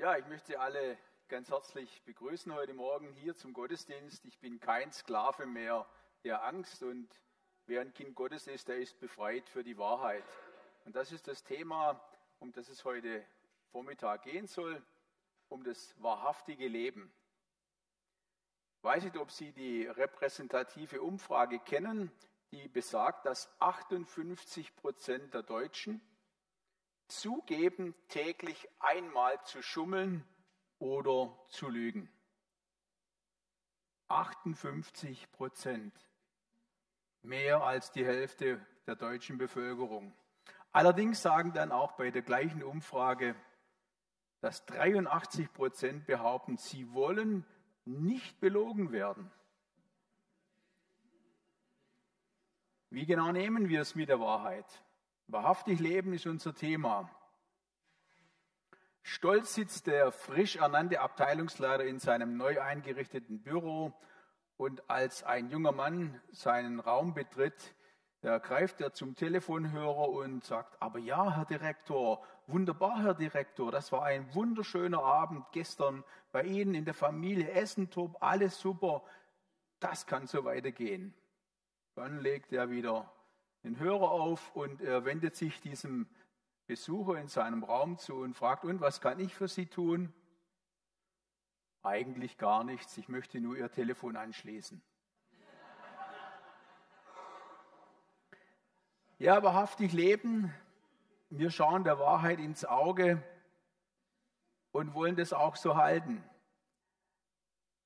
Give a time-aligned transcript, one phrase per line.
[0.00, 0.96] Ja, ich möchte alle
[1.28, 4.24] ganz herzlich begrüßen heute Morgen hier zum Gottesdienst.
[4.24, 5.86] Ich bin kein Sklave mehr
[6.24, 7.06] der Angst und
[7.66, 10.24] wer ein Kind Gottes ist, der ist befreit für die Wahrheit.
[10.86, 12.02] Und das ist das Thema,
[12.38, 13.22] um das es heute
[13.72, 14.82] Vormittag gehen soll,
[15.50, 17.12] um das wahrhaftige Leben.
[18.78, 22.10] Ich weiß nicht, ob Sie die repräsentative Umfrage kennen,
[22.52, 26.00] die besagt, dass 58 Prozent der Deutschen
[27.10, 30.24] zugeben, täglich einmal zu schummeln
[30.78, 32.10] oder zu lügen.
[34.08, 35.94] 58 Prozent.
[37.22, 40.14] Mehr als die Hälfte der deutschen Bevölkerung.
[40.72, 43.36] Allerdings sagen dann auch bei der gleichen Umfrage,
[44.40, 47.44] dass 83 Prozent behaupten, sie wollen
[47.84, 49.30] nicht belogen werden.
[52.88, 54.66] Wie genau nehmen wir es mit der Wahrheit?
[55.32, 57.08] Wahrhaftig leben ist unser Thema.
[59.02, 63.92] Stolz sitzt der frisch ernannte Abteilungsleiter in seinem neu eingerichteten Büro
[64.56, 67.76] und als ein junger Mann seinen Raum betritt,
[68.22, 74.02] greift er zum Telefonhörer und sagt, aber ja, Herr Direktor, wunderbar, Herr Direktor, das war
[74.02, 79.04] ein wunderschöner Abend gestern bei Ihnen in der Familie, Essen top, alles super,
[79.78, 81.14] das kann so weitergehen.
[81.94, 83.10] Dann legt er wieder
[83.62, 86.08] den Hörer auf und er wendet sich diesem
[86.66, 90.12] Besucher in seinem Raum zu und fragt, und was kann ich für Sie tun?
[91.82, 94.80] Eigentlich gar nichts, ich möchte nur Ihr Telefon anschließen.
[99.18, 100.54] Ja, wahrhaftig leben,
[101.28, 103.22] wir schauen der Wahrheit ins Auge
[104.72, 106.24] und wollen das auch so halten.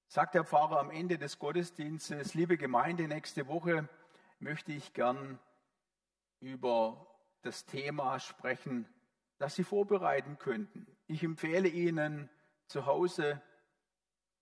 [0.06, 3.88] Sagt der Pfarrer am Ende des Gottesdienstes, liebe Gemeinde, nächste Woche
[4.38, 5.40] möchte ich gern
[6.44, 7.06] über
[7.42, 8.86] das Thema sprechen,
[9.38, 10.86] das Sie vorbereiten könnten.
[11.06, 12.30] Ich empfehle Ihnen
[12.66, 13.42] zu Hause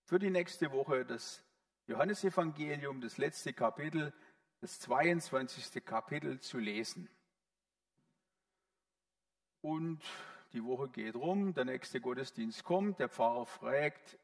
[0.03, 1.43] für die nächste Woche das
[1.87, 4.13] Johannesevangelium, das letzte Kapitel,
[4.61, 5.83] das 22.
[5.83, 7.09] Kapitel zu lesen.
[9.61, 10.01] Und
[10.51, 14.19] die Woche geht rum, der nächste Gottesdienst kommt, der Pfarrer fragt,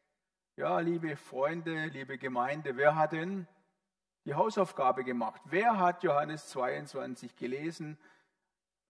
[0.55, 3.47] ja, liebe Freunde, liebe Gemeinde, wer hat denn
[4.25, 5.41] die Hausaufgabe gemacht.
[5.45, 7.97] Wer hat Johannes 22 gelesen?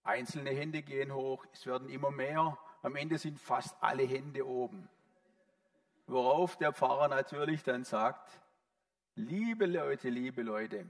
[0.02, 2.58] Einzelne Hände gehen hoch, es werden immer mehr.
[2.82, 4.88] Am Ende sind fast alle Hände oben.
[6.06, 8.40] Worauf der Pfarrer natürlich dann sagt,
[9.14, 10.86] liebe Leute, liebe Leute,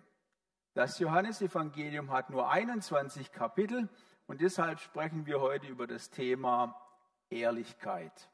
[0.74, 3.88] das Johannesevangelium hat nur 21 Kapitel
[4.26, 6.80] und deshalb sprechen wir heute über das Thema
[7.28, 8.30] Ehrlichkeit.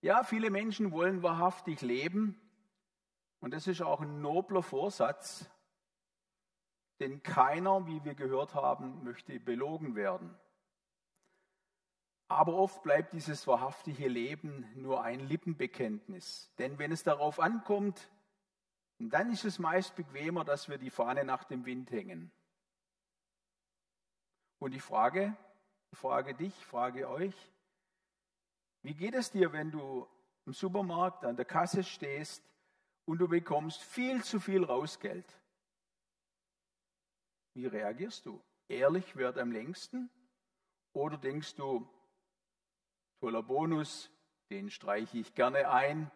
[0.00, 2.40] Ja, viele Menschen wollen wahrhaftig leben,
[3.40, 5.50] und das ist auch ein nobler Vorsatz,
[7.00, 10.38] denn keiner, wie wir gehört haben, möchte belogen werden.
[12.28, 16.52] Aber oft bleibt dieses wahrhaftige Leben nur ein Lippenbekenntnis.
[16.58, 18.08] Denn wenn es darauf ankommt,
[18.98, 22.30] dann ist es meist bequemer, dass wir die Fahne nach dem Wind hängen.
[24.58, 25.34] Und ich frage,
[25.92, 27.34] frage dich, frage euch,
[28.82, 30.06] wie geht es dir, wenn du
[30.44, 32.44] im Supermarkt an der Kasse stehst
[33.10, 35.26] und du bekommst viel zu viel Rausgeld.
[37.54, 38.40] Wie reagierst du?
[38.68, 40.08] Ehrlich wird am längsten?
[40.92, 41.88] Oder denkst du,
[43.18, 44.12] toller Bonus,
[44.48, 46.08] den streiche ich gerne ein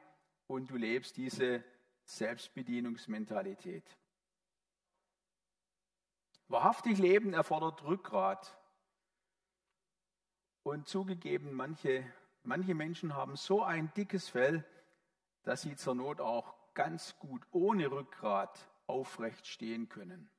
[0.46, 1.64] und du lebst diese
[2.04, 3.98] Selbstbedienungsmentalität?
[6.46, 8.56] Wahrhaftig Leben erfordert Rückgrat.
[10.62, 12.06] Und zugegeben, manche,
[12.44, 14.64] manche Menschen haben so ein dickes Fell,
[15.42, 20.30] dass sie zur Not auch ganz gut ohne Rückgrat aufrecht stehen können.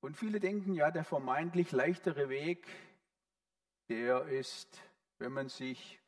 [0.00, 2.66] Und viele denken, ja, der vermeintlich leichtere Weg,
[3.88, 4.82] der ist,
[5.18, 6.00] wenn man sich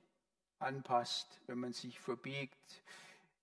[0.59, 2.83] anpasst, wenn man sich verbiegt,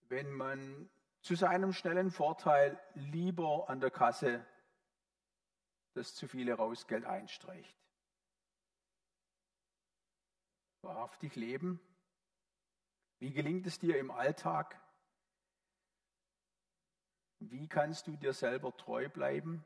[0.09, 0.89] wenn man
[1.21, 4.45] zu seinem schnellen Vorteil lieber an der Kasse
[5.93, 7.77] das zu viele Rausgeld einstreicht.
[10.81, 11.79] Wahrhaftig leben
[13.21, 14.81] wie gelingt es dir im Alltag?
[17.37, 19.63] Wie kannst du dir selber treu bleiben?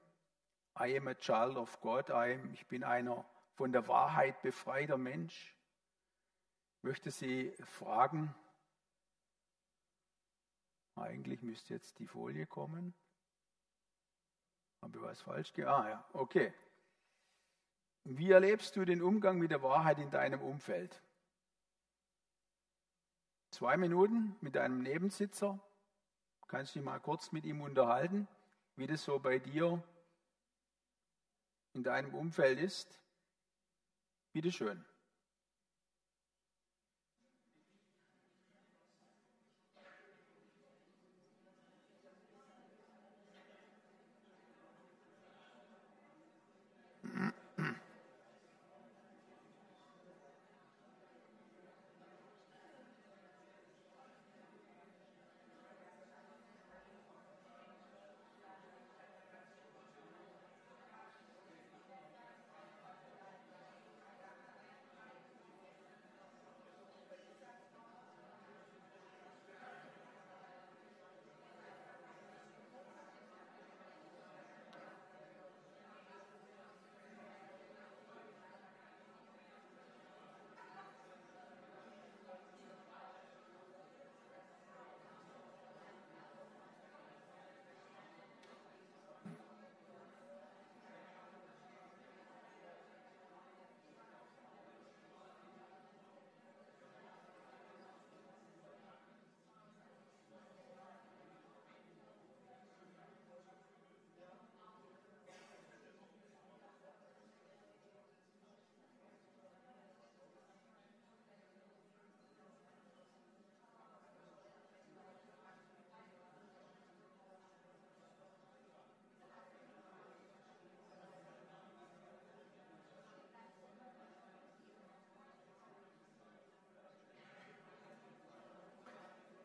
[0.77, 2.11] I am a child of God.
[2.11, 3.23] Am, ich bin einer
[3.53, 5.55] von der Wahrheit befreiter Mensch.
[6.77, 8.35] Ich möchte Sie fragen,
[10.95, 12.93] eigentlich müsste jetzt die Folie kommen.
[14.81, 15.85] Habe ich was falsch gemacht?
[15.85, 16.53] Ah ja, okay.
[18.03, 21.01] Wie erlebst du den Umgang mit der Wahrheit in deinem Umfeld?
[23.55, 25.57] Zwei Minuten mit deinem Nebensitzer,
[26.47, 28.27] kannst dich mal kurz mit ihm unterhalten,
[28.75, 29.81] wie das so bei dir
[31.71, 32.99] in deinem Umfeld ist.
[34.33, 34.83] Bitte schön.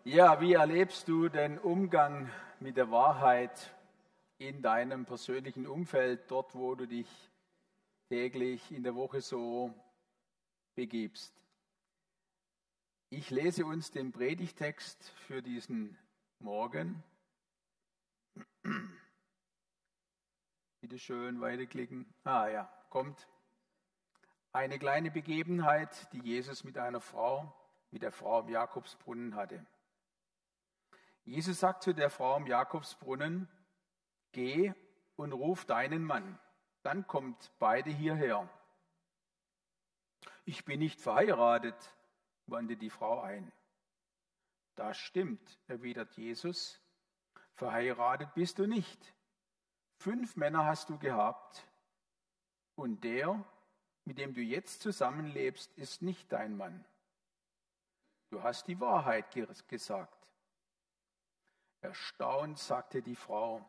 [0.05, 3.77] Ja, wie erlebst du den Umgang mit der Wahrheit
[4.39, 7.07] in deinem persönlichen Umfeld, dort wo du dich
[8.09, 9.75] täglich in der Woche so
[10.75, 11.39] begibst?
[13.11, 15.99] Ich lese uns den Predigtext für diesen
[16.39, 17.03] Morgen.
[20.81, 22.07] Bitte schön weiterklicken.
[22.25, 23.29] Ah ja, kommt.
[24.53, 27.55] Eine kleine Begebenheit, die Jesus mit einer Frau,
[27.91, 29.67] mit der Frau im Jakobsbrunnen hatte.
[31.31, 33.49] Jesus sagt zu der Frau am Jakobsbrunnen,
[34.33, 34.75] geh
[35.15, 36.41] und ruf deinen Mann,
[36.83, 38.49] dann kommt beide hierher.
[40.45, 41.77] Ich bin nicht verheiratet,
[42.47, 43.53] wandte die Frau ein.
[44.75, 46.81] Das stimmt, erwidert Jesus,
[47.53, 49.15] verheiratet bist du nicht.
[49.99, 51.65] Fünf Männer hast du gehabt
[52.75, 53.45] und der,
[54.05, 56.85] mit dem du jetzt zusammenlebst, ist nicht dein Mann.
[58.31, 59.31] Du hast die Wahrheit
[59.69, 60.20] gesagt.
[61.81, 63.65] Erstaunt sagte die Frau,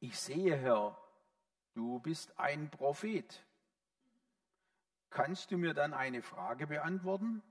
[0.00, 0.96] ich sehe, Herr,
[1.74, 3.44] du bist ein Prophet.
[5.10, 7.42] Kannst du mir dann eine Frage beantworten?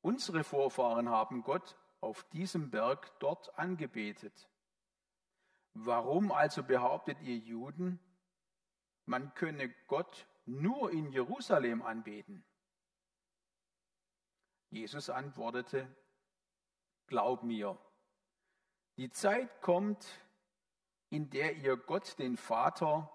[0.00, 4.48] Unsere Vorfahren haben Gott auf diesem Berg dort angebetet.
[5.74, 8.00] Warum also behauptet ihr Juden,
[9.04, 12.44] man könne Gott nur in Jerusalem anbeten?
[14.70, 15.86] Jesus antwortete,
[17.06, 17.76] Glaub mir,
[19.00, 20.06] die Zeit kommt,
[21.08, 23.10] in der ihr Gott, den Vater,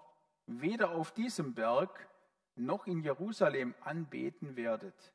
[0.46, 2.08] weder auf diesem Berg
[2.56, 5.12] noch in Jerusalem anbeten werdet.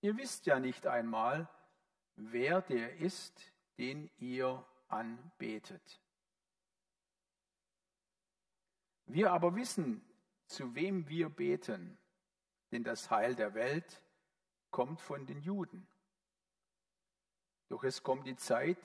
[0.00, 1.46] Ihr wisst ja nicht einmal,
[2.16, 6.00] wer der ist, den ihr anbetet.
[9.04, 10.02] Wir aber wissen,
[10.46, 11.98] zu wem wir beten,
[12.72, 14.02] denn das Heil der Welt
[14.70, 15.86] kommt von den Juden.
[17.68, 18.78] Doch es kommt die Zeit,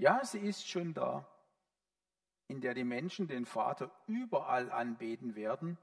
[0.00, 1.26] ja, sie ist schon da,
[2.48, 5.76] in der die Menschen den Vater überall anbeten werden,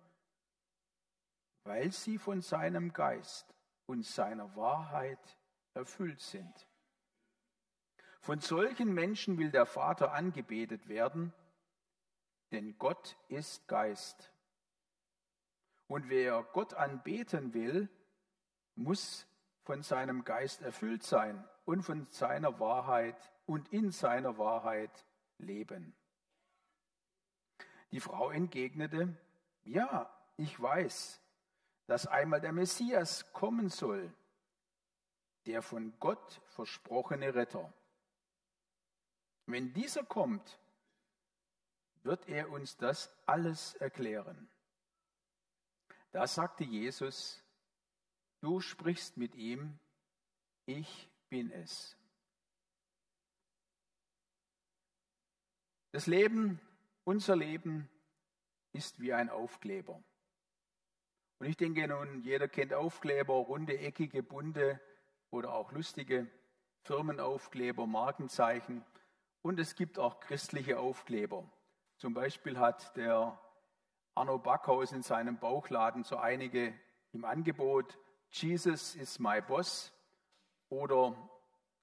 [1.64, 3.54] weil sie von seinem Geist
[3.86, 5.38] und seiner Wahrheit
[5.76, 6.68] erfüllt sind.
[8.20, 11.32] Von solchen Menschen will der Vater angebetet werden,
[12.52, 14.34] denn Gott ist Geist.
[15.88, 17.88] Und wer Gott anbeten will,
[18.74, 19.28] muss
[19.62, 25.06] von seinem Geist erfüllt sein und von seiner Wahrheit und in seiner Wahrheit
[25.40, 25.96] leben.
[27.92, 29.18] Die Frau entgegnete,
[29.64, 31.20] ja, ich weiß,
[31.88, 34.14] dass einmal der Messias kommen soll,
[35.46, 37.74] der von Gott versprochene Retter.
[39.46, 40.60] Wenn dieser kommt,
[42.04, 44.50] wird er uns das alles erklären.
[46.12, 47.42] Da sagte Jesus,
[48.42, 49.80] du sprichst mit ihm,
[50.66, 51.97] ich bin es.
[55.98, 56.62] Das Leben,
[57.06, 57.90] unser Leben
[58.72, 60.00] ist wie ein Aufkleber.
[61.40, 64.80] Und ich denke nun, jeder kennt Aufkleber, runde, eckige, bunte
[65.32, 66.28] oder auch lustige
[66.84, 68.86] Firmenaufkleber, Markenzeichen.
[69.42, 71.52] Und es gibt auch christliche Aufkleber.
[71.96, 73.42] Zum Beispiel hat der
[74.14, 76.80] Arno Backhaus in seinem Bauchladen so einige
[77.12, 77.98] im Angebot.
[78.30, 79.92] Jesus is my boss.
[80.70, 81.18] Oder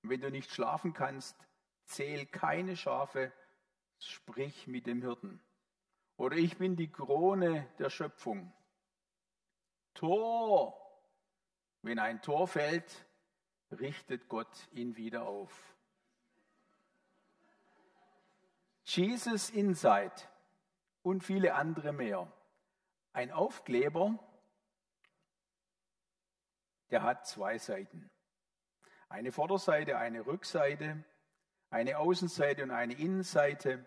[0.03, 1.37] wenn du nicht schlafen kannst,
[1.85, 3.33] zähl keine Schafe,
[3.99, 5.41] sprich mit dem Hirten.
[6.17, 8.53] Oder ich bin die Krone der Schöpfung.
[9.95, 10.81] Tor.
[11.83, 13.07] Wenn ein Tor fällt,
[13.71, 15.75] richtet Gott ihn wieder auf.
[18.85, 20.29] Jesus Insight
[21.03, 22.31] und viele andere mehr.
[23.13, 24.19] Ein Aufkleber,
[26.91, 28.11] der hat zwei Seiten.
[29.09, 31.05] Eine Vorderseite, eine Rückseite,
[31.75, 33.85] eine Außenseite und eine Innenseite.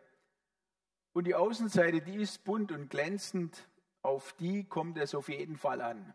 [1.14, 3.66] Und die Außenseite, die ist bunt und glänzend,
[4.02, 6.14] auf die kommt es auf jeden Fall an.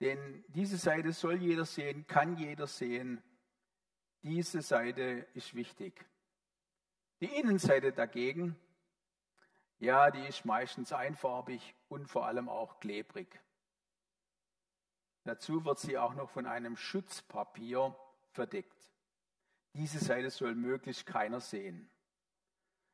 [0.00, 3.22] Denn diese Seite soll jeder sehen, kann jeder sehen.
[4.22, 6.04] Diese Seite ist wichtig.
[7.20, 8.54] Die Innenseite dagegen,
[9.78, 13.40] ja, die ist meistens einfarbig und vor allem auch klebrig.
[15.22, 17.96] Dazu wird sie auch noch von einem Schutzpapier
[18.32, 18.93] verdeckt.
[19.74, 21.90] Diese Seite soll möglichst keiner sehen.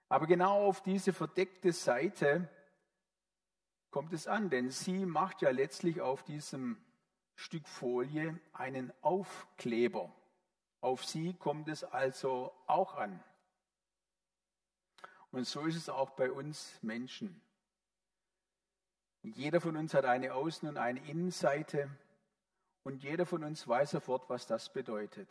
[0.09, 2.49] Aber genau auf diese verdeckte Seite
[3.91, 6.77] kommt es an, denn sie macht ja letztlich auf diesem
[7.37, 10.13] Stück Folie einen Aufkleber.
[10.81, 13.23] Auf sie kommt es also auch an.
[15.31, 17.41] Und so ist es auch bei uns Menschen.
[19.23, 21.91] Jeder von uns hat eine Außen- und eine Innenseite
[22.83, 25.29] und jeder von uns weiß sofort, was das bedeutet.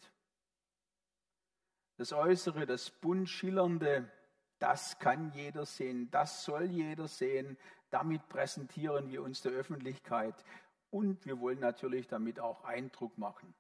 [2.00, 4.10] Das Äußere, das bunt schillernde,
[4.58, 7.58] das kann jeder sehen, das soll jeder sehen.
[7.90, 10.46] Damit präsentieren wir uns der Öffentlichkeit
[10.92, 13.54] und wir wollen natürlich damit auch Eindruck machen.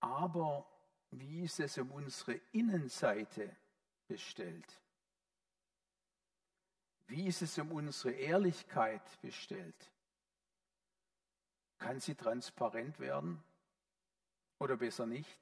[0.00, 0.66] Aber
[1.12, 3.54] wie ist es um unsere Innenseite
[4.08, 4.80] bestellt?
[7.06, 9.92] Wie ist es um unsere Ehrlichkeit bestellt?
[11.78, 13.40] Kann sie transparent werden
[14.58, 15.38] oder besser nicht?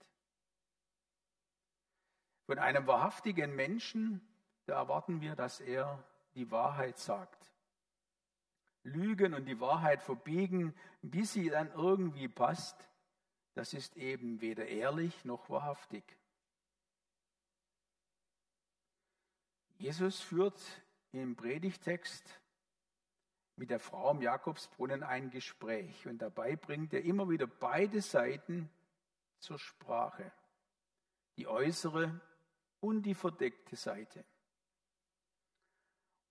[2.51, 4.21] Von einem wahrhaftigen Menschen,
[4.67, 6.03] da erwarten wir, dass er
[6.35, 7.49] die Wahrheit sagt.
[8.83, 12.89] Lügen und die Wahrheit verbiegen, bis sie dann irgendwie passt,
[13.55, 16.03] das ist eben weder ehrlich noch wahrhaftig.
[19.79, 20.61] Jesus führt
[21.13, 22.41] im Predigtext
[23.55, 28.69] mit der Frau am Jakobsbrunnen ein Gespräch und dabei bringt er immer wieder beide Seiten
[29.39, 30.33] zur Sprache,
[31.37, 32.21] die äußere
[32.81, 34.25] und die verdeckte Seite.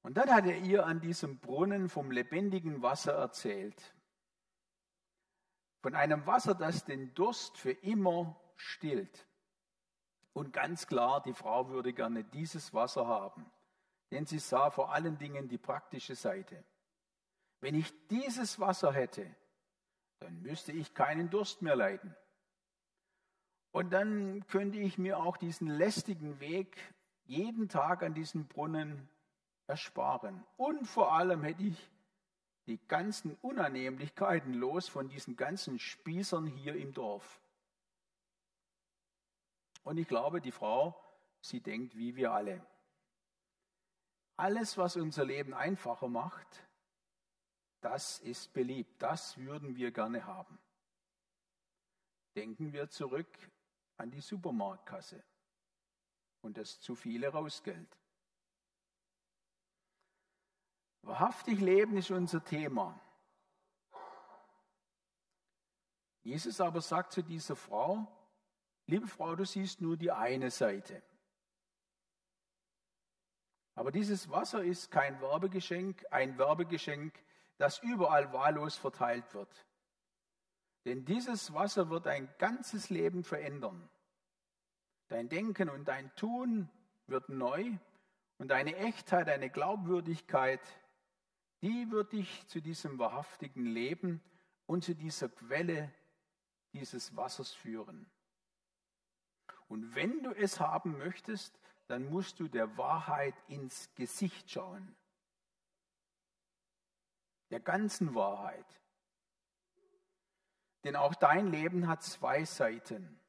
[0.02, 3.94] Und dann hat er ihr an diesem Brunnen vom lebendigen Wasser erzählt,
[5.82, 9.28] von einem Wasser, das den Durst für immer stillt.
[10.34, 13.50] Und ganz klar, die Frau würde gerne dieses Wasser haben,
[14.12, 16.64] denn sie sah vor allen Dingen die praktische Seite.
[17.62, 19.36] Wenn ich dieses Wasser hätte,
[20.20, 22.16] dann müsste ich keinen Durst mehr leiden.
[23.72, 26.78] Und dann könnte ich mir auch diesen lästigen Weg
[27.26, 29.08] jeden Tag an diesen Brunnen
[29.68, 30.44] ersparen.
[30.58, 31.92] Und vor allem hätte ich
[32.66, 37.42] die ganzen Unannehmlichkeiten los von diesen ganzen Spießern hier im Dorf.
[39.84, 41.00] Und ich glaube, die Frau,
[41.42, 42.66] sie denkt wie wir alle.
[44.36, 46.68] Alles, was unser Leben einfacher macht,
[47.82, 49.02] das ist beliebt.
[49.02, 50.60] Das würden wir gerne haben.
[52.36, 53.28] Denken wir zurück
[54.00, 55.24] an die Supermarktkasse
[56.42, 57.98] und das zu viele Rausgeld.
[61.02, 63.00] Wahrhaftig leben ist unser Thema.
[66.24, 68.08] Jesus aber sagt zu dieser Frau,
[68.90, 71.04] Liebe Frau, du siehst nur die eine Seite.
[73.76, 77.14] Aber dieses Wasser ist kein Werbegeschenk, ein Werbegeschenk,
[77.58, 79.68] das überall wahllos verteilt wird.
[80.86, 83.90] Denn dieses Wasser wird dein ganzes Leben verändern.
[85.08, 86.70] Dein Denken und dein Tun
[87.08, 87.78] wird neu
[88.38, 90.62] und deine Echtheit, deine Glaubwürdigkeit,
[91.62, 94.22] die wird dich zu diesem wahrhaftigen Leben
[94.66, 95.92] und zu dieser Quelle
[96.74, 98.10] dieses Wassers führen.
[99.68, 104.96] Und wenn du es haben möchtest, dann musst du der Wahrheit ins Gesicht schauen.
[107.50, 108.66] Der ganzen Wahrheit.
[110.84, 113.20] Denn auch dein Leben hat zwei Seiten,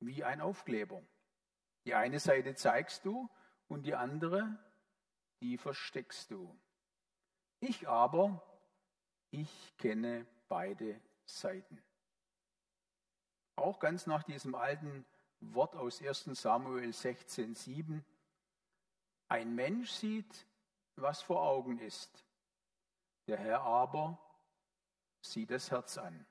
[0.00, 1.02] wie ein Aufkleber.
[1.84, 3.28] Die eine Seite zeigst du
[3.68, 4.58] und die andere,
[5.40, 6.56] die versteckst du.
[7.60, 8.42] Ich aber,
[9.30, 11.82] ich kenne beide Seiten.
[13.56, 15.04] Auch ganz nach diesem alten
[15.40, 18.04] Wort aus 1 Samuel 16, 7.
[19.28, 20.46] Ein Mensch sieht,
[20.96, 22.24] was vor Augen ist.
[23.26, 24.18] Der Herr aber
[25.20, 26.26] sieht das Herz an.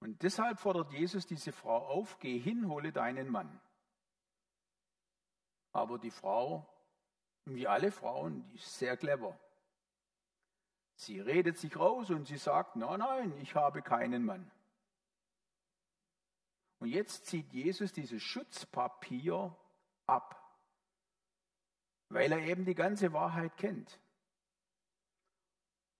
[0.00, 3.60] Und deshalb fordert Jesus diese Frau auf, geh hin, hole deinen Mann.
[5.72, 6.66] Aber die Frau,
[7.44, 9.38] wie alle Frauen, die ist sehr clever.
[10.96, 14.50] Sie redet sich raus und sie sagt, nein, nein, ich habe keinen Mann.
[16.78, 19.56] Und jetzt zieht Jesus dieses Schutzpapier
[20.06, 20.42] ab,
[22.08, 23.98] weil er eben die ganze Wahrheit kennt.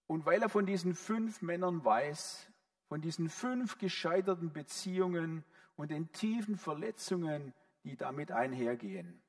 [0.06, 2.50] Und weil er von diesen fünf Männern weiß,
[2.88, 5.44] von diesen fünf gescheiterten Beziehungen
[5.76, 7.52] und den tiefen Verletzungen,
[7.84, 9.22] die damit einhergehen.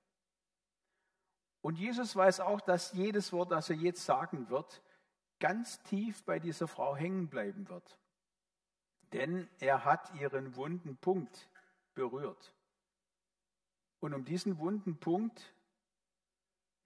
[1.62, 4.82] Und Jesus weiß auch, dass jedes Wort, das er jetzt sagen wird,
[5.40, 8.00] ganz tief bei dieser Frau hängen bleiben wird.
[9.14, 11.50] Denn er hat ihren wunden Punkt
[11.94, 12.54] berührt.
[14.00, 15.54] Und um diesen wunden Punkt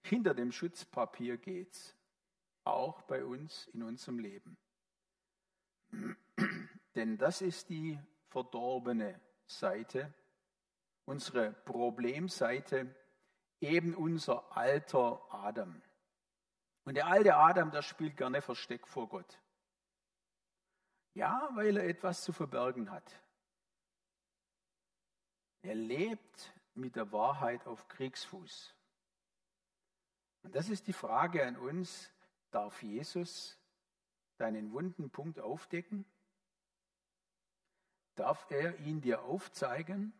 [0.02, 1.94] hinter dem Schutzpapier geht es,
[2.64, 4.56] auch bei uns in unserem Leben.
[6.94, 10.12] Denn das ist die verdorbene Seite,
[11.04, 12.94] unsere Problemseite,
[13.60, 15.80] eben unser alter Adam.
[16.84, 19.38] Und der alte Adam, der spielt gerne Versteck vor Gott.
[21.14, 23.22] Ja, weil er etwas zu verbergen hat.
[25.62, 28.74] Er lebt mit der Wahrheit auf Kriegsfuß.
[30.42, 32.10] Und das ist die Frage an uns,
[32.50, 33.58] darf Jesus
[34.38, 36.04] deinen wunden Punkt aufdecken?
[38.14, 40.12] Darf er ihn dir aufzeigen?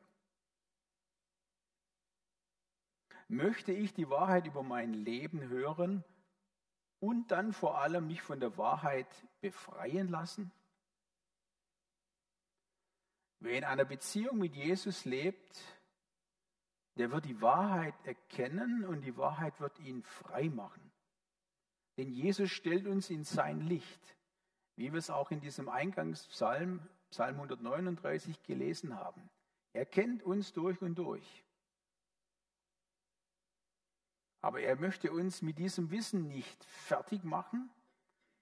[3.29, 6.05] Möchte ich die Wahrheit über mein Leben hören
[7.01, 9.09] und dann vor allem mich von der Wahrheit
[9.41, 10.53] befreien lassen?
[13.41, 15.61] Wer in einer Beziehung mit Jesus lebt,
[16.97, 20.93] der wird die Wahrheit erkennen und die Wahrheit wird ihn frei machen.
[21.97, 24.17] Denn Jesus stellt uns in sein Licht,
[24.77, 29.29] wie wir es auch in diesem Eingangspsalm, Psalm 139 gelesen haben.
[29.75, 31.45] Er kennt uns durch und durch.
[34.41, 37.71] Aber er möchte uns mit diesem Wissen nicht fertig machen,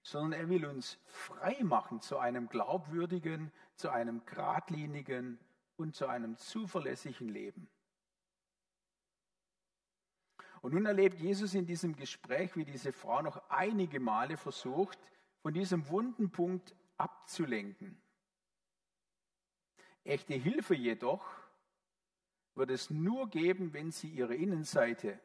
[0.03, 5.37] sondern er will uns frei machen zu einem glaubwürdigen, zu einem geradlinigen
[5.75, 7.69] und zu einem zuverlässigen Leben.
[10.61, 14.97] Und nun erlebt Jesus in diesem Gespräch, wie diese Frau noch einige Male versucht,
[15.41, 18.01] von diesem wunden Punkt abzulenken.
[20.03, 21.25] Echte Hilfe jedoch
[22.55, 25.19] wird es nur geben, wenn sie ihre Innenseite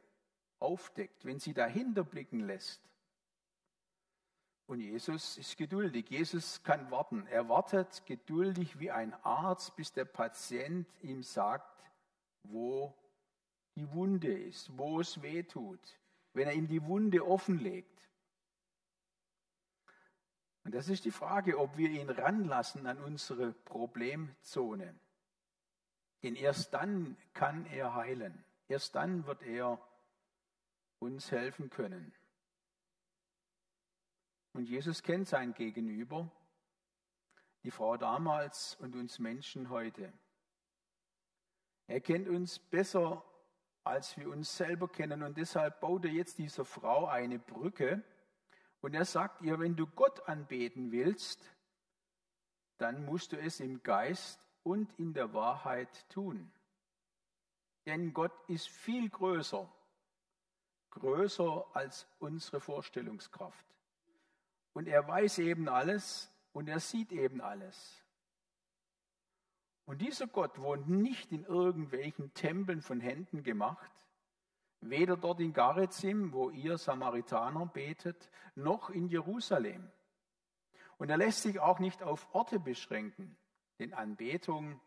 [0.59, 2.83] aufdeckt, wenn sie dahinter blicken lässt.
[4.67, 6.11] Und Jesus ist geduldig.
[6.11, 7.27] Jesus kann warten.
[7.29, 11.85] Er wartet geduldig wie ein Arzt, bis der Patient ihm sagt,
[12.43, 12.93] wo
[13.77, 15.99] die Wunde ist, wo es weh tut,
[16.33, 17.96] wenn er ihm die Wunde offenlegt.
[20.67, 24.99] Und das ist die Frage, ob wir ihn ranlassen an unsere Problemzone.
[26.25, 28.45] Denn erst dann kann er heilen.
[28.67, 29.79] Erst dann wird er
[30.99, 32.13] uns helfen können.
[34.55, 36.29] Und Jesus kennt sein Gegenüber,
[37.63, 40.13] die Frau damals und uns Menschen heute.
[41.87, 43.25] Er kennt uns besser
[43.85, 45.23] als wir uns selber kennen.
[45.23, 48.03] Und deshalb baut er jetzt dieser Frau eine Brücke.
[48.87, 51.41] Und er sagt ihr, wenn du Gott anbeten willst,
[52.79, 56.53] dann musst du es im Geist und in der Wahrheit tun.
[57.85, 59.69] Denn Gott ist viel größer,
[60.91, 63.67] größer als unsere Vorstellungskraft.
[64.73, 68.05] Und er weiß eben alles und er sieht eben alles.
[69.87, 74.06] Und dieser Gott wohnt nicht in irgendwelchen Tempeln von Händen gemacht,
[74.81, 79.91] weder dort in Garizim, wo ihr Samaritaner betet, noch in Jerusalem.
[80.99, 83.37] Und er lässt sich auch nicht auf Orte beschränken,
[83.79, 84.81] denn Anbetung,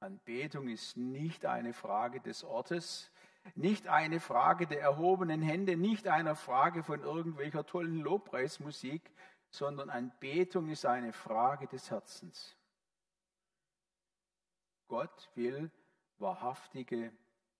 [0.00, 3.10] Anbetung ist nicht eine Frage des Ortes,
[3.54, 9.10] nicht eine Frage der erhobenen Hände, nicht eine Frage von irgendwelcher tollen Lobpreismusik,
[9.50, 12.56] sondern Anbetung ist eine Frage des Herzens.
[14.88, 15.70] Gott will
[16.18, 17.12] wahrhaftige,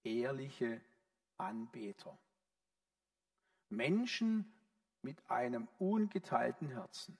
[0.02, 0.80] ehrliche
[1.40, 2.18] Anbeter.
[3.68, 4.52] Menschen
[5.02, 7.18] mit einem ungeteilten Herzen.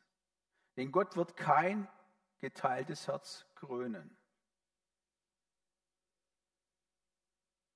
[0.77, 1.89] Denn Gott wird kein
[2.41, 4.17] geteiltes Herz krönen.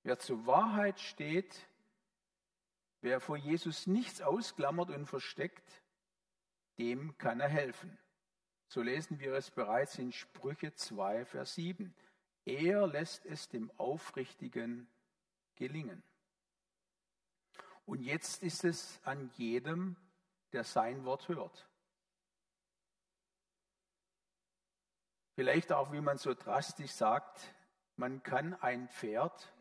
[0.03, 1.67] Wer zur Wahrheit steht,
[3.01, 5.83] wer vor Jesus nichts ausklammert und versteckt,
[6.79, 7.99] dem kann er helfen.
[8.69, 11.95] So lesen wir es bereits in Sprüche 2, Vers 7.
[12.45, 14.89] Er lässt es dem Aufrichtigen
[15.55, 16.03] gelingen.
[17.87, 19.97] Und jetzt ist es an jedem,
[20.53, 21.69] der sein Wort hört.
[25.35, 27.55] Vielleicht auch, wie man so drastisch sagt,
[27.97, 29.53] man kann ein Pferd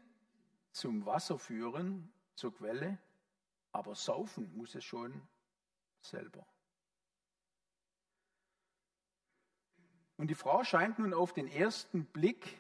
[0.72, 3.00] zum Wasser führen, zur Quelle,
[3.72, 5.28] aber saufen muss es schon
[6.00, 6.46] selber.
[10.18, 12.60] Und die Frau scheint nun auf den ersten Blick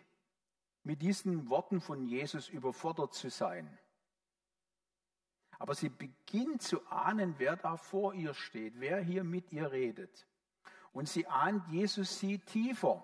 [0.83, 3.77] mit diesen Worten von Jesus überfordert zu sein.
[5.63, 10.27] Aber sie beginnt zu ahnen, wer da vor ihr steht, wer hier mit ihr redet.
[10.91, 13.01] Und sie ahnt, Jesus sieht tiefer,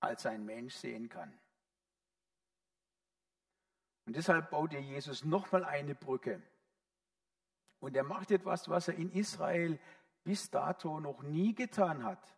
[0.00, 1.32] als ein Mensch sehen kann.
[4.04, 6.42] Und deshalb baut ihr Jesus nochmal eine Brücke.
[7.78, 9.78] Und er macht etwas, was er in Israel
[10.24, 12.36] bis dato noch nie getan hat.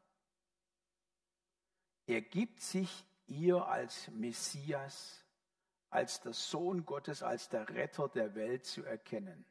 [2.05, 5.25] Er gibt sich ihr als Messias,
[5.91, 9.45] als der Sohn Gottes, als der Retter der Welt zu erkennen.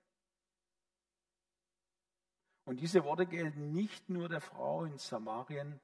[2.65, 5.79] Und diese Worte gelten nicht nur der Frau in Samarien,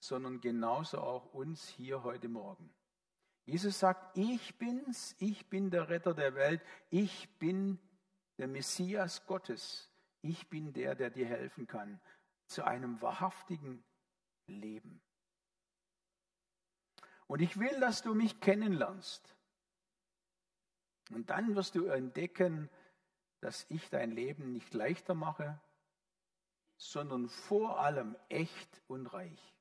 [0.00, 2.74] sondern genauso auch uns hier heute Morgen.
[3.44, 7.78] Jesus sagt, ich bin's, ich bin der Retter der Welt, ich bin
[8.38, 9.90] der Messias Gottes,
[10.22, 12.00] ich bin der, der dir helfen kann
[12.46, 13.84] zu einem wahrhaftigen
[14.46, 15.00] Leben.
[17.26, 19.36] Und ich will, dass du mich kennenlernst.
[21.14, 22.70] Und dann wirst du entdecken,
[23.40, 25.60] dass ich dein Leben nicht leichter mache,
[26.76, 29.54] sondern vor allem echt und reich.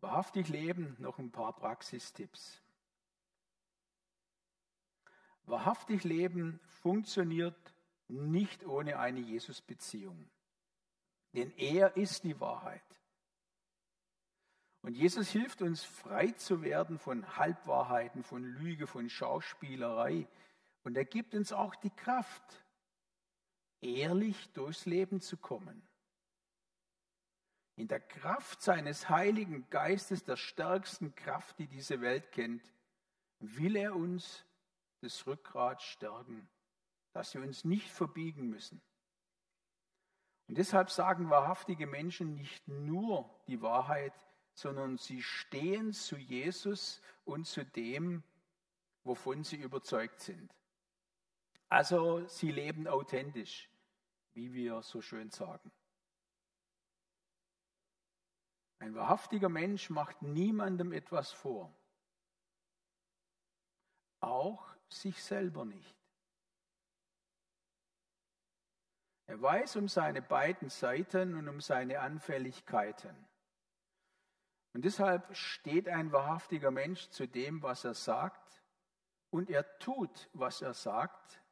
[0.00, 2.62] Wahrhaftig leben, noch ein paar Praxistipps.
[5.44, 7.74] Wahrhaftig leben funktioniert
[8.08, 10.30] nicht ohne eine Jesus-Beziehung.
[11.32, 12.85] Denn er ist die Wahrheit.
[14.86, 20.28] Und Jesus hilft uns frei zu werden von Halbwahrheiten, von Lüge, von Schauspielerei.
[20.84, 22.62] Und er gibt uns auch die Kraft,
[23.80, 25.82] ehrlich durchs Leben zu kommen.
[27.74, 32.62] In der Kraft seines Heiligen Geistes, der stärksten Kraft, die diese Welt kennt,
[33.40, 34.44] will er uns
[35.00, 36.48] das Rückgrat stärken,
[37.12, 38.80] dass wir uns nicht verbiegen müssen.
[40.46, 44.14] Und deshalb sagen wahrhaftige Menschen nicht nur die Wahrheit,
[44.56, 48.24] sondern sie stehen zu Jesus und zu dem,
[49.04, 50.50] wovon sie überzeugt sind.
[51.68, 53.68] Also sie leben authentisch,
[54.32, 55.70] wie wir so schön sagen.
[58.78, 61.74] Ein wahrhaftiger Mensch macht niemandem etwas vor,
[64.20, 65.94] auch sich selber nicht.
[69.26, 73.14] Er weiß um seine beiden Seiten und um seine Anfälligkeiten.
[74.76, 78.62] Und deshalb steht ein wahrhaftiger Mensch zu dem, was er sagt,
[79.30, 81.42] und er tut, was er sagt,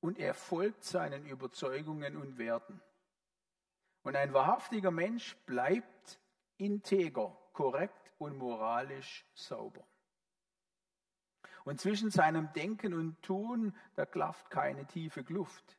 [0.00, 2.82] und er folgt seinen Überzeugungen und Werten.
[4.02, 6.18] Und ein wahrhaftiger Mensch bleibt
[6.56, 9.86] integer, korrekt und moralisch sauber.
[11.62, 15.78] Und zwischen seinem Denken und Tun, da klafft keine tiefe Kluft.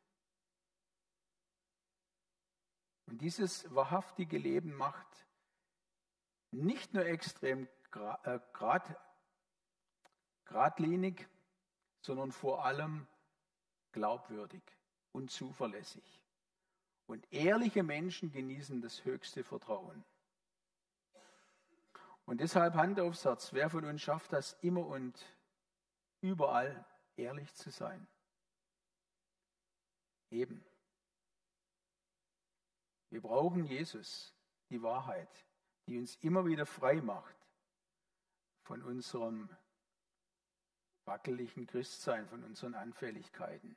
[3.08, 5.29] Und dieses wahrhaftige Leben macht
[6.52, 7.68] nicht nur extrem
[8.24, 8.96] äh, grad,
[10.46, 11.28] geradlinig,
[12.02, 13.08] sondern vor allem
[13.92, 14.64] glaubwürdig
[15.12, 16.22] und zuverlässig.
[17.08, 20.04] Und ehrliche Menschen genießen das höchste Vertrauen.
[22.26, 25.20] Und deshalb Hand aufs Herz, wer von uns schafft das immer und
[26.22, 26.86] überall
[27.16, 28.08] ehrlich zu sein?
[30.30, 30.64] Eben.
[33.10, 34.36] Wir brauchen Jesus,
[34.70, 35.49] die Wahrheit
[35.90, 37.36] die uns immer wieder frei macht
[38.62, 39.50] von unserem
[41.06, 43.76] wackeligen Christsein, von unseren Anfälligkeiten.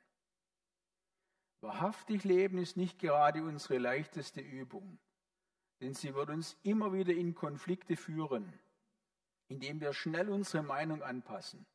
[1.61, 4.99] Wahrhaftig leben ist nicht gerade unsere leichteste Übung,
[5.81, 8.53] denn sie wird uns immer wieder in Konflikte führen,
[9.47, 11.65] indem wir schnell unsere Meinung anpassen,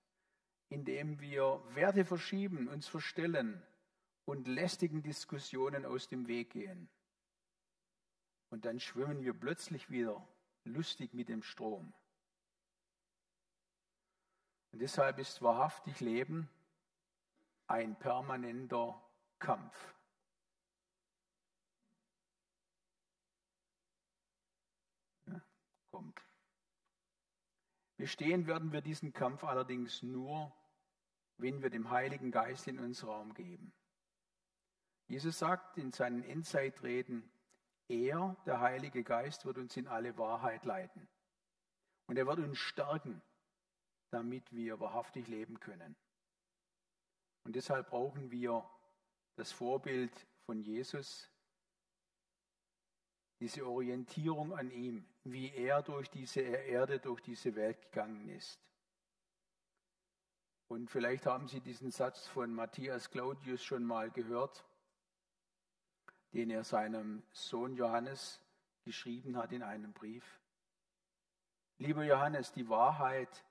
[0.68, 3.60] indem wir Werte verschieben, uns verstellen
[4.24, 6.88] und lästigen Diskussionen aus dem Weg gehen.
[8.50, 10.26] Und dann schwimmen wir plötzlich wieder
[10.64, 11.92] lustig mit dem Strom.
[14.72, 16.48] Und deshalb ist wahrhaftig Leben
[17.66, 19.00] ein permanenter
[19.38, 19.94] Kampf.
[25.90, 26.20] Kommt.
[27.96, 30.52] Bestehen werden wir diesen Kampf allerdings nur,
[31.36, 33.72] wenn wir dem Heiligen Geist in uns Raum geben.
[35.06, 37.30] Jesus sagt in seinen Endzeitreden,
[37.88, 41.08] er, der Heilige Geist, wird uns in alle Wahrheit leiten.
[42.06, 43.22] Und er wird uns stärken.
[44.10, 45.96] damit wir wahrhaftig leben können.
[47.44, 48.68] Und deshalb brauchen wir
[49.36, 51.30] das Vorbild von Jesus,
[53.40, 58.58] diese Orientierung an ihm, wie er durch diese Erde, durch diese Welt gegangen ist.
[60.68, 64.64] Und vielleicht haben Sie diesen Satz von Matthias Claudius schon mal gehört,
[66.32, 68.40] den er seinem Sohn Johannes
[68.84, 70.40] geschrieben hat in einem Brief.
[71.78, 73.44] Lieber Johannes, die Wahrheit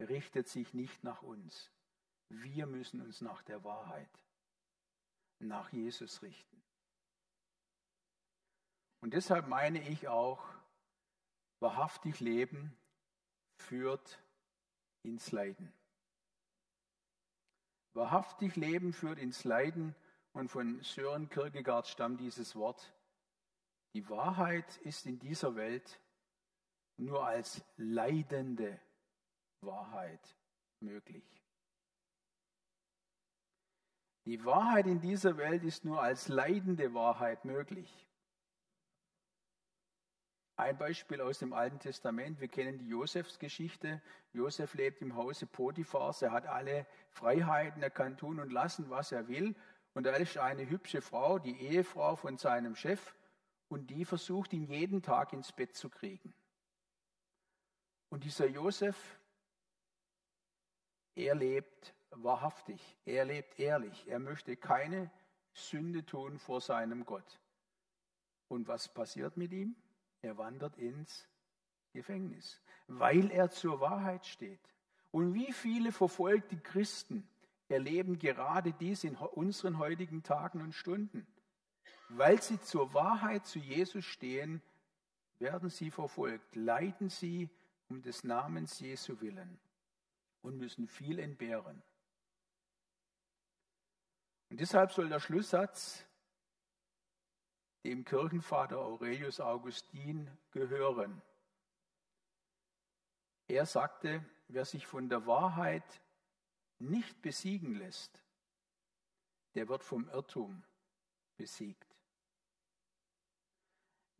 [0.00, 1.70] richtet sich nicht nach uns.
[2.28, 4.10] Wir müssen uns nach der Wahrheit,
[5.38, 6.62] nach Jesus richten.
[9.00, 10.44] Und deshalb meine ich auch,
[11.60, 12.76] wahrhaftig Leben
[13.56, 14.20] führt
[15.02, 15.72] ins Leiden.
[17.94, 19.94] Wahrhaftig Leben führt ins Leiden
[20.38, 22.94] und von Sören Kierkegaard stammt dieses Wort.
[23.94, 26.00] Die Wahrheit ist in dieser Welt
[26.96, 28.80] nur als leidende
[29.60, 30.36] Wahrheit
[30.78, 31.24] möglich.
[34.26, 38.06] Die Wahrheit in dieser Welt ist nur als leidende Wahrheit möglich.
[40.54, 42.40] Ein Beispiel aus dem Alten Testament.
[42.40, 44.02] Wir kennen die Josefsgeschichte.
[44.32, 46.22] Josef lebt im Hause Potiphars.
[46.22, 47.82] Er hat alle Freiheiten.
[47.82, 49.56] Er kann tun und lassen, was er will.
[49.98, 53.16] Und da ist eine hübsche Frau, die Ehefrau von seinem Chef.
[53.68, 56.32] Und die versucht ihn jeden Tag ins Bett zu kriegen.
[58.08, 59.18] Und dieser Josef,
[61.16, 62.96] er lebt wahrhaftig.
[63.06, 64.06] Er lebt ehrlich.
[64.06, 65.10] Er möchte keine
[65.52, 67.40] Sünde tun vor seinem Gott.
[68.46, 69.74] Und was passiert mit ihm?
[70.22, 71.26] Er wandert ins
[71.92, 74.60] Gefängnis, weil er zur Wahrheit steht.
[75.10, 77.28] Und wie viele verfolgte Christen
[77.68, 81.26] erleben gerade dies in unseren heutigen Tagen und Stunden?
[82.08, 84.62] Weil sie zur Wahrheit zu Jesus stehen,
[85.38, 87.50] werden sie verfolgt, leiden sie
[87.88, 89.58] um des Namens Jesu willen
[90.42, 91.82] und müssen viel entbehren.
[94.50, 96.04] Und deshalb soll der Schlusssatz
[97.84, 101.22] dem Kirchenvater Aurelius Augustin gehören.
[103.46, 106.02] Er sagte, wer sich von der Wahrheit
[106.78, 108.20] nicht besiegen lässt,
[109.54, 110.62] der wird vom Irrtum
[111.36, 111.96] besiegt.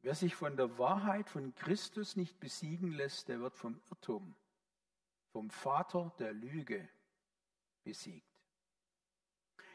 [0.02, 4.34] Wer sich von der Wahrheit von Christus nicht besiegen lässt, der wird vom Irrtum,
[5.32, 6.88] vom Vater der Lüge
[7.84, 8.26] besiegt.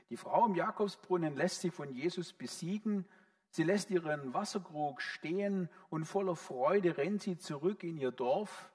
[0.09, 3.05] Die Frau im Jakobsbrunnen lässt sich von Jesus besiegen
[3.55, 8.71] Sie lässt ihren Wasserkrug stehen und voller Freude rennt sie zurück in ihr Dorf.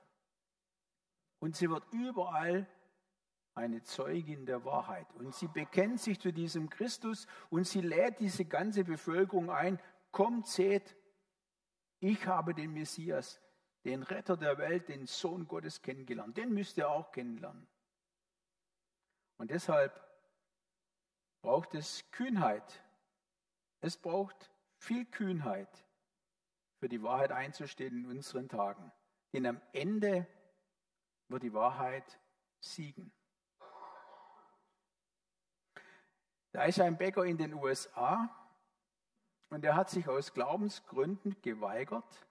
[1.41, 2.65] Und sie wird überall
[3.59, 5.13] eine Zeugin der Wahrheit.
[5.15, 9.81] Und sie bekennt sich zu diesem Christus und sie lädt diese ganze Bevölkerung ein,
[10.13, 10.97] kommt, seht,
[12.01, 13.41] ich habe den Messias,
[13.85, 16.37] den Retter der Welt, den Sohn Gottes kennengelernt.
[16.37, 17.67] Den müsst ihr auch kennenlernen.
[19.37, 20.01] Und deshalb
[21.43, 22.83] braucht es Kühnheit.
[23.81, 25.85] Es braucht viel Kühnheit
[26.79, 28.93] für die Wahrheit einzustehen in unseren Tagen.
[29.33, 30.27] Denn am Ende
[31.29, 32.19] wird die Wahrheit
[32.61, 33.13] siegen.
[36.59, 38.29] Da ist ein Bäcker in den USA
[39.49, 42.27] und er hat sich aus Glaubensgründen geweigert,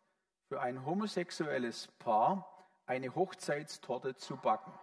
[0.50, 4.74] für ein homosexuelles Paar eine Hochzeitstorte zu backen.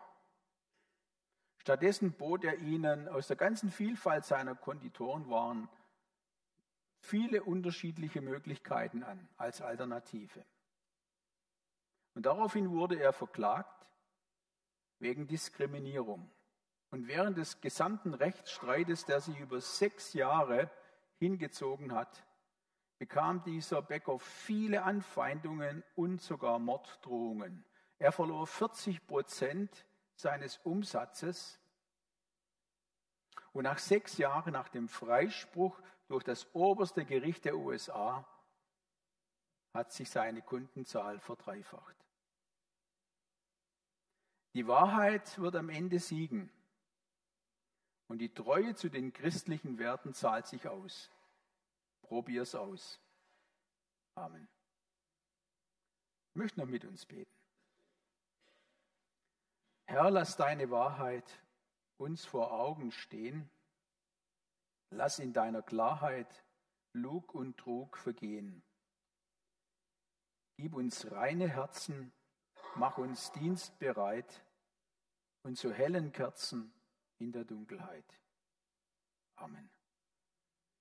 [1.58, 5.68] Stattdessen bot er ihnen aus der ganzen Vielfalt seiner Konditorenwaren
[7.00, 10.42] viele unterschiedliche Möglichkeiten an als Alternative.
[12.14, 13.86] Und daraufhin wurde er verklagt
[15.00, 16.30] wegen Diskriminierung.
[16.94, 20.70] Und während des gesamten Rechtsstreites, der sich über sechs Jahre
[21.18, 22.24] hingezogen hat,
[23.00, 27.64] bekam dieser Bäcker viele Anfeindungen und sogar Morddrohungen.
[27.98, 31.58] Er verlor 40 Prozent seines Umsatzes.
[33.52, 35.76] Und nach sechs Jahren nach dem Freispruch
[36.06, 38.24] durch das oberste Gericht der USA
[39.72, 41.96] hat sich seine Kundenzahl verdreifacht.
[44.52, 46.52] Die Wahrheit wird am Ende siegen
[48.08, 51.10] und die Treue zu den christlichen Werten zahlt sich aus.
[52.02, 53.00] Probier's aus.
[54.14, 54.48] Amen.
[56.30, 57.30] Ich möchte noch mit uns beten.
[59.86, 61.42] Herr, lass deine Wahrheit
[61.96, 63.50] uns vor Augen stehen
[64.90, 66.44] Lass in deiner Klarheit
[66.92, 68.62] Lug und Trug vergehen.
[70.56, 72.12] Gib uns reine Herzen,
[72.76, 74.44] mach uns dienstbereit
[75.42, 76.72] und zu hellen Kerzen
[77.18, 78.06] in der Dunkelheit.
[79.36, 79.73] Amen.